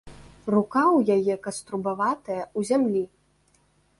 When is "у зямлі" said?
2.61-3.03